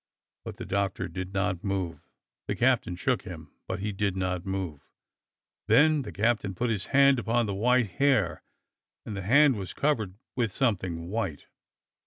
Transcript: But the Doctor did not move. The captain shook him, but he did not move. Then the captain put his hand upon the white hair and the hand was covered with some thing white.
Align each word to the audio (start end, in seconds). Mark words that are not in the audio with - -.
But 0.43 0.57
the 0.57 0.65
Doctor 0.65 1.07
did 1.07 1.31
not 1.31 1.63
move. 1.63 2.07
The 2.47 2.55
captain 2.55 2.95
shook 2.95 3.21
him, 3.21 3.51
but 3.67 3.81
he 3.81 3.91
did 3.91 4.17
not 4.17 4.47
move. 4.47 4.87
Then 5.67 6.01
the 6.01 6.11
captain 6.11 6.55
put 6.55 6.71
his 6.71 6.87
hand 6.87 7.19
upon 7.19 7.45
the 7.45 7.53
white 7.53 7.91
hair 7.91 8.41
and 9.05 9.15
the 9.15 9.21
hand 9.21 9.57
was 9.57 9.75
covered 9.75 10.15
with 10.35 10.51
some 10.51 10.75
thing 10.75 11.11
white. 11.11 11.45